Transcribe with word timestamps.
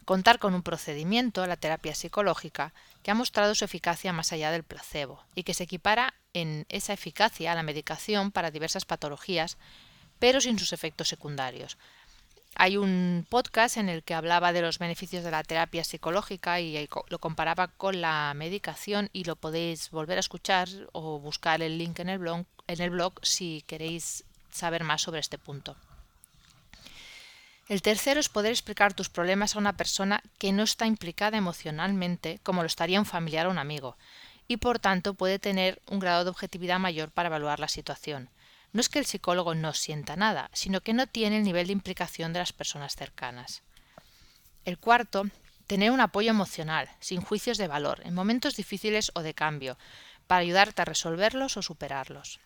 contar 0.04 0.38
con 0.38 0.54
un 0.54 0.62
procedimiento, 0.62 1.46
la 1.46 1.56
terapia 1.56 1.94
psicológica, 1.94 2.72
que 3.02 3.10
ha 3.10 3.14
mostrado 3.14 3.54
su 3.54 3.64
eficacia 3.64 4.12
más 4.12 4.32
allá 4.32 4.50
del 4.50 4.64
placebo 4.64 5.24
y 5.34 5.42
que 5.44 5.54
se 5.54 5.64
equipara 5.64 6.14
en 6.32 6.66
esa 6.68 6.92
eficacia 6.92 7.52
a 7.52 7.54
la 7.54 7.62
medicación 7.62 8.32
para 8.32 8.50
diversas 8.50 8.84
patologías, 8.84 9.58
pero 10.18 10.40
sin 10.40 10.58
sus 10.58 10.72
efectos 10.72 11.08
secundarios, 11.08 11.78
hay 12.58 12.78
un 12.78 13.26
podcast 13.28 13.76
en 13.76 13.88
el 13.88 14.02
que 14.02 14.14
hablaba 14.14 14.52
de 14.52 14.62
los 14.62 14.78
beneficios 14.78 15.22
de 15.22 15.30
la 15.30 15.42
terapia 15.42 15.84
psicológica 15.84 16.58
y 16.60 16.88
lo 17.08 17.18
comparaba 17.18 17.68
con 17.68 18.00
la 18.00 18.32
medicación 18.34 19.10
y 19.12 19.24
lo 19.24 19.36
podéis 19.36 19.90
volver 19.90 20.16
a 20.16 20.20
escuchar 20.20 20.68
o 20.92 21.18
buscar 21.18 21.60
el 21.60 21.76
link 21.76 21.98
en 22.00 22.08
el 22.08 22.18
blog, 22.18 22.46
en 22.66 22.80
el 22.80 22.90
blog 22.90 23.14
si 23.22 23.62
queréis 23.66 24.24
saber 24.50 24.84
más 24.84 25.02
sobre 25.02 25.20
este 25.20 25.36
punto. 25.36 25.76
El 27.68 27.82
tercero 27.82 28.20
es 28.20 28.30
poder 28.30 28.52
explicar 28.52 28.94
tus 28.94 29.10
problemas 29.10 29.54
a 29.54 29.58
una 29.58 29.76
persona 29.76 30.22
que 30.38 30.52
no 30.52 30.62
está 30.62 30.86
implicada 30.86 31.36
emocionalmente 31.36 32.40
como 32.42 32.62
lo 32.62 32.68
estaría 32.68 33.00
un 33.00 33.06
familiar 33.06 33.46
o 33.46 33.50
un 33.50 33.58
amigo, 33.58 33.96
y 34.48 34.56
por 34.56 34.78
tanto 34.78 35.14
puede 35.14 35.38
tener 35.38 35.82
un 35.88 35.98
grado 35.98 36.24
de 36.24 36.30
objetividad 36.30 36.78
mayor 36.78 37.10
para 37.10 37.26
evaluar 37.26 37.60
la 37.60 37.68
situación. 37.68 38.30
No 38.76 38.80
es 38.80 38.90
que 38.90 38.98
el 38.98 39.06
psicólogo 39.06 39.54
no 39.54 39.72
sienta 39.72 40.16
nada, 40.16 40.50
sino 40.52 40.82
que 40.82 40.92
no 40.92 41.06
tiene 41.06 41.38
el 41.38 41.44
nivel 41.44 41.68
de 41.68 41.72
implicación 41.72 42.34
de 42.34 42.40
las 42.40 42.52
personas 42.52 42.94
cercanas. 42.94 43.62
El 44.66 44.76
cuarto, 44.76 45.24
tener 45.66 45.92
un 45.92 46.00
apoyo 46.02 46.28
emocional, 46.28 46.90
sin 47.00 47.22
juicios 47.22 47.56
de 47.56 47.68
valor, 47.68 48.02
en 48.04 48.12
momentos 48.12 48.54
difíciles 48.54 49.12
o 49.14 49.22
de 49.22 49.32
cambio, 49.32 49.78
para 50.26 50.42
ayudarte 50.42 50.82
a 50.82 50.84
resolverlos 50.84 51.56
o 51.56 51.62
superarlos. 51.62 52.38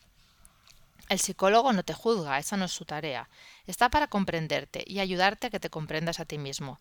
El 1.09 1.19
psicólogo 1.19 1.73
no 1.73 1.83
te 1.83 1.95
juzga, 1.95 2.39
esa 2.39 2.57
no 2.57 2.67
es 2.67 2.73
su 2.73 2.85
tarea. 2.85 3.29
Está 3.67 3.89
para 3.89 4.07
comprenderte 4.07 4.85
y 4.87 5.01
ayudarte 5.01 5.49
a 5.49 5.51
que 5.51 5.59
te 5.59 5.69
comprendas 5.69 6.21
a 6.21 6.27
ti 6.27 6.39
mismo, 6.39 6.79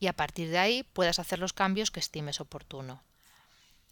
y 0.00 0.06
a 0.06 0.14
partir 0.14 0.48
de 0.48 0.56
ahí 0.56 0.84
puedas 0.84 1.18
hacer 1.18 1.38
los 1.38 1.52
cambios 1.52 1.90
que 1.90 2.00
estimes 2.00 2.40
oportuno. 2.40 3.02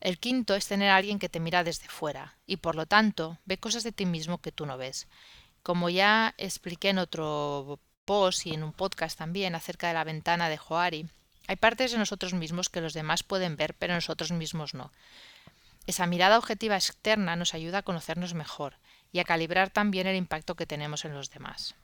El 0.05 0.19
quinto 0.19 0.55
es 0.55 0.67
tener 0.67 0.91
a 0.91 0.97
alguien 0.97 1.19
que 1.19 1.31
te 1.31 1.41
mira 1.41 1.65
desde 1.65 1.89
fuera 1.89 2.37
y 2.47 2.59
por 2.59 2.75
lo 2.75 2.85
tanto 2.85 3.39
ve 3.47 3.57
cosas 3.57 3.85
de 3.85 3.91
ti 3.91 4.05
mismo 4.05 4.37
que 4.37 4.53
tú 4.53 4.67
no 4.67 4.77
ves. 4.77 5.09
Como 5.63 5.89
ya 5.89 6.35
expliqué 6.37 6.91
en 6.91 6.99
otro 6.99 7.81
post 8.05 8.45
y 8.45 8.53
en 8.53 8.65
un 8.65 8.75
podcast 8.75 9.17
también 9.17 9.55
acerca 9.55 9.89
de 9.89 9.95
la 9.95 10.05
ventana 10.05 10.51
de 10.51 10.59
Joari, 10.59 11.09
hay 11.47 11.57
partes 11.57 11.91
de 11.91 11.97
nosotros 11.97 12.35
mismos 12.35 12.69
que 12.69 12.83
los 12.83 12.93
demás 12.93 13.23
pueden 13.23 13.57
ver 13.57 13.73
pero 13.73 13.95
nosotros 13.95 14.31
mismos 14.31 14.75
no. 14.75 14.93
Esa 15.87 16.07
mirada 16.07 16.37
objetiva 16.37 16.77
externa 16.77 17.35
nos 17.35 17.55
ayuda 17.55 17.79
a 17.79 17.83
conocernos 17.83 18.35
mejor 18.35 18.77
y 19.11 19.21
a 19.21 19.25
calibrar 19.25 19.71
también 19.71 20.07
el 20.07 20.17
impacto 20.17 20.55
que 20.55 20.67
tenemos 20.67 21.07
en 21.07 21.15
los 21.15 21.31
demás. 21.31 21.77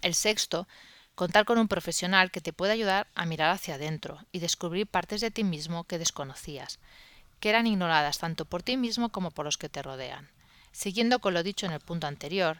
El 0.00 0.14
sexto 0.14 0.66
Contar 1.14 1.44
con 1.44 1.58
un 1.58 1.68
profesional 1.68 2.30
que 2.30 2.40
te 2.40 2.52
pueda 2.52 2.72
ayudar 2.72 3.06
a 3.14 3.26
mirar 3.26 3.50
hacia 3.50 3.74
adentro 3.74 4.24
y 4.32 4.38
descubrir 4.38 4.86
partes 4.86 5.20
de 5.20 5.30
ti 5.30 5.44
mismo 5.44 5.84
que 5.84 5.98
desconocías, 5.98 6.78
que 7.38 7.50
eran 7.50 7.66
ignoradas 7.66 8.18
tanto 8.18 8.44
por 8.44 8.62
ti 8.62 8.76
mismo 8.76 9.10
como 9.10 9.30
por 9.30 9.44
los 9.44 9.58
que 9.58 9.68
te 9.68 9.82
rodean. 9.82 10.30
Siguiendo 10.72 11.18
con 11.18 11.34
lo 11.34 11.42
dicho 11.42 11.66
en 11.66 11.72
el 11.72 11.80
punto 11.80 12.06
anterior, 12.06 12.58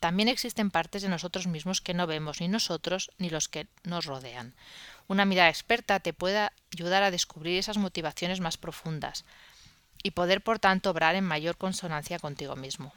también 0.00 0.28
existen 0.28 0.70
partes 0.70 1.02
de 1.02 1.08
nosotros 1.08 1.46
mismos 1.46 1.80
que 1.80 1.94
no 1.94 2.06
vemos 2.06 2.40
ni 2.40 2.48
nosotros 2.48 3.10
ni 3.18 3.30
los 3.30 3.48
que 3.48 3.68
nos 3.84 4.06
rodean. 4.06 4.54
Una 5.06 5.24
mirada 5.24 5.48
experta 5.48 6.00
te 6.00 6.12
puede 6.12 6.50
ayudar 6.72 7.02
a 7.02 7.10
descubrir 7.10 7.58
esas 7.58 7.76
motivaciones 7.76 8.40
más 8.40 8.56
profundas 8.56 9.24
y 10.02 10.12
poder 10.12 10.42
por 10.42 10.58
tanto 10.58 10.90
obrar 10.90 11.14
en 11.14 11.24
mayor 11.24 11.56
consonancia 11.56 12.18
contigo 12.18 12.56
mismo. 12.56 12.92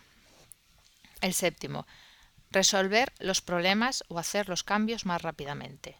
El 1.22 1.34
séptimo, 1.34 1.86
resolver 2.52 3.14
los 3.20 3.42
problemas 3.42 4.04
o 4.08 4.20
hacer 4.20 4.50
los 4.50 4.64
cambios 4.64 5.06
más 5.06 5.22
rápidamente. 5.22 5.98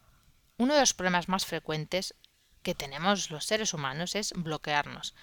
Uno 0.58 0.74
de 0.74 0.80
los 0.80 0.94
problemas 0.94 1.28
más 1.28 1.46
frecuentes 1.46 2.16
que 2.64 2.76
tenemos 2.76 3.30
los 3.30 3.46
seres 3.46 3.74
humanos 3.74 4.16
es 4.16 4.34
bloquearnos, 4.36 5.14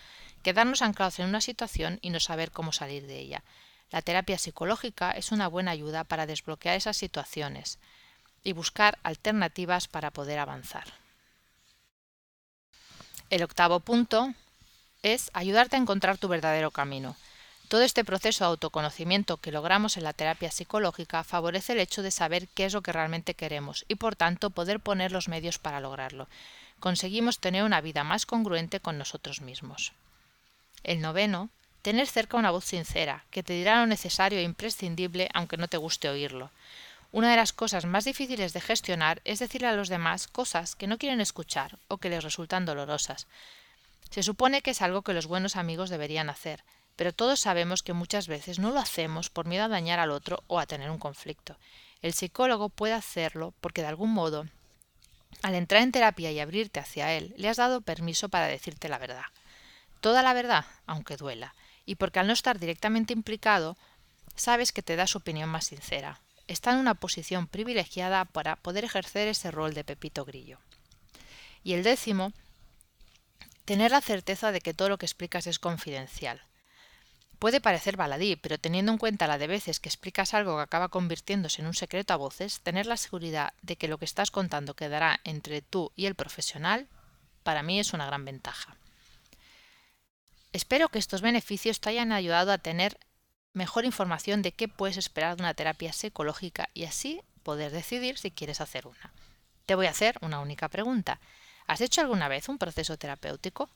quedarnos 0.42 0.82
anclados 0.82 1.18
en 1.18 1.26
una 1.26 1.40
situación 1.40 1.98
y 2.02 2.10
no 2.10 2.20
saber 2.20 2.50
cómo 2.52 2.72
salir 2.72 3.06
de 3.06 3.18
ella. 3.18 3.42
La 3.90 4.02
terapia 4.02 4.38
psicológica 4.38 5.12
es 5.12 5.32
una 5.32 5.48
buena 5.48 5.70
ayuda 5.70 6.04
para 6.04 6.26
desbloquear 6.26 6.76
esas 6.76 6.96
situaciones 6.96 7.78
y 8.44 8.52
buscar 8.52 8.98
alternativas 9.02 9.88
para 9.88 10.10
poder 10.10 10.38
avanzar. 10.38 10.84
El 13.28 13.42
octavo 13.42 13.80
punto 13.80 14.34
es 15.02 15.30
ayudarte 15.32 15.76
a 15.76 15.78
encontrar 15.78 16.18
tu 16.18 16.28
verdadero 16.28 16.70
camino. 16.70 17.16
Todo 17.72 17.84
este 17.84 18.04
proceso 18.04 18.44
de 18.44 18.48
autoconocimiento 18.50 19.38
que 19.38 19.50
logramos 19.50 19.96
en 19.96 20.04
la 20.04 20.12
terapia 20.12 20.50
psicológica 20.50 21.24
favorece 21.24 21.72
el 21.72 21.80
hecho 21.80 22.02
de 22.02 22.10
saber 22.10 22.46
qué 22.48 22.66
es 22.66 22.74
lo 22.74 22.82
que 22.82 22.92
realmente 22.92 23.32
queremos 23.32 23.86
y 23.88 23.94
por 23.94 24.14
tanto 24.14 24.50
poder 24.50 24.78
poner 24.78 25.10
los 25.10 25.28
medios 25.28 25.58
para 25.58 25.80
lograrlo. 25.80 26.28
Conseguimos 26.80 27.38
tener 27.38 27.64
una 27.64 27.80
vida 27.80 28.04
más 28.04 28.26
congruente 28.26 28.80
con 28.80 28.98
nosotros 28.98 29.40
mismos. 29.40 29.94
El 30.84 31.00
noveno, 31.00 31.48
tener 31.80 32.06
cerca 32.08 32.36
una 32.36 32.50
voz 32.50 32.66
sincera, 32.66 33.24
que 33.30 33.42
te 33.42 33.54
dirá 33.54 33.80
lo 33.80 33.86
necesario 33.86 34.38
e 34.38 34.42
imprescindible 34.42 35.30
aunque 35.32 35.56
no 35.56 35.66
te 35.66 35.78
guste 35.78 36.10
oírlo. 36.10 36.50
Una 37.10 37.30
de 37.30 37.36
las 37.38 37.54
cosas 37.54 37.86
más 37.86 38.04
difíciles 38.04 38.52
de 38.52 38.60
gestionar 38.60 39.22
es 39.24 39.38
decirle 39.38 39.68
a 39.68 39.76
los 39.76 39.88
demás 39.88 40.28
cosas 40.28 40.76
que 40.76 40.86
no 40.86 40.98
quieren 40.98 41.22
escuchar 41.22 41.78
o 41.88 41.96
que 41.96 42.10
les 42.10 42.22
resultan 42.22 42.66
dolorosas. 42.66 43.26
Se 44.10 44.22
supone 44.22 44.60
que 44.60 44.72
es 44.72 44.82
algo 44.82 45.00
que 45.00 45.14
los 45.14 45.26
buenos 45.26 45.56
amigos 45.56 45.88
deberían 45.88 46.28
hacer, 46.28 46.62
pero 46.96 47.12
todos 47.12 47.40
sabemos 47.40 47.82
que 47.82 47.92
muchas 47.92 48.28
veces 48.28 48.58
no 48.58 48.70
lo 48.70 48.80
hacemos 48.80 49.30
por 49.30 49.46
miedo 49.46 49.64
a 49.64 49.68
dañar 49.68 49.98
al 49.98 50.10
otro 50.10 50.42
o 50.46 50.58
a 50.58 50.66
tener 50.66 50.90
un 50.90 50.98
conflicto. 50.98 51.56
El 52.02 52.14
psicólogo 52.14 52.68
puede 52.68 52.94
hacerlo 52.94 53.54
porque 53.60 53.82
de 53.82 53.88
algún 53.88 54.10
modo, 54.10 54.46
al 55.42 55.54
entrar 55.54 55.82
en 55.82 55.92
terapia 55.92 56.30
y 56.32 56.40
abrirte 56.40 56.80
hacia 56.80 57.12
él, 57.14 57.34
le 57.36 57.48
has 57.48 57.56
dado 57.56 57.80
permiso 57.80 58.28
para 58.28 58.46
decirte 58.46 58.88
la 58.88 58.98
verdad. 58.98 59.24
Toda 60.00 60.22
la 60.22 60.34
verdad, 60.34 60.66
aunque 60.86 61.16
duela, 61.16 61.54
y 61.86 61.94
porque 61.94 62.18
al 62.18 62.26
no 62.26 62.32
estar 62.32 62.58
directamente 62.58 63.12
implicado, 63.12 63.76
sabes 64.34 64.72
que 64.72 64.82
te 64.82 64.96
da 64.96 65.06
su 65.06 65.18
opinión 65.18 65.48
más 65.48 65.66
sincera. 65.66 66.20
Está 66.48 66.72
en 66.72 66.78
una 66.78 66.94
posición 66.94 67.46
privilegiada 67.46 68.24
para 68.24 68.56
poder 68.56 68.84
ejercer 68.84 69.28
ese 69.28 69.50
rol 69.50 69.74
de 69.74 69.84
Pepito 69.84 70.24
Grillo. 70.24 70.58
Y 71.64 71.74
el 71.74 71.82
décimo, 71.84 72.32
tener 73.64 73.92
la 73.92 74.00
certeza 74.00 74.52
de 74.52 74.60
que 74.60 74.74
todo 74.74 74.88
lo 74.88 74.98
que 74.98 75.06
explicas 75.06 75.46
es 75.46 75.58
confidencial. 75.58 76.42
Puede 77.42 77.60
parecer 77.60 77.96
baladí, 77.96 78.36
pero 78.36 78.56
teniendo 78.56 78.92
en 78.92 78.98
cuenta 78.98 79.26
la 79.26 79.36
de 79.36 79.48
veces 79.48 79.80
que 79.80 79.88
explicas 79.88 80.32
algo 80.32 80.54
que 80.54 80.62
acaba 80.62 80.90
convirtiéndose 80.90 81.60
en 81.60 81.66
un 81.66 81.74
secreto 81.74 82.14
a 82.14 82.16
voces, 82.16 82.60
tener 82.60 82.86
la 82.86 82.96
seguridad 82.96 83.52
de 83.62 83.74
que 83.74 83.88
lo 83.88 83.98
que 83.98 84.04
estás 84.04 84.30
contando 84.30 84.74
quedará 84.74 85.18
entre 85.24 85.60
tú 85.60 85.90
y 85.96 86.06
el 86.06 86.14
profesional, 86.14 86.86
para 87.42 87.64
mí 87.64 87.80
es 87.80 87.94
una 87.94 88.06
gran 88.06 88.24
ventaja. 88.24 88.76
Espero 90.52 90.88
que 90.88 91.00
estos 91.00 91.20
beneficios 91.20 91.80
te 91.80 91.90
hayan 91.90 92.12
ayudado 92.12 92.52
a 92.52 92.58
tener 92.58 92.96
mejor 93.54 93.86
información 93.86 94.40
de 94.42 94.52
qué 94.52 94.68
puedes 94.68 94.96
esperar 94.96 95.34
de 95.36 95.42
una 95.42 95.54
terapia 95.54 95.92
psicológica 95.92 96.68
y 96.74 96.84
así 96.84 97.22
poder 97.42 97.72
decidir 97.72 98.18
si 98.18 98.30
quieres 98.30 98.60
hacer 98.60 98.86
una. 98.86 99.12
Te 99.66 99.74
voy 99.74 99.86
a 99.86 99.90
hacer 99.90 100.16
una 100.20 100.38
única 100.38 100.68
pregunta. 100.68 101.18
¿Has 101.66 101.80
hecho 101.80 102.02
alguna 102.02 102.28
vez 102.28 102.48
un 102.48 102.58
proceso 102.58 102.96
terapéutico? 102.98 103.68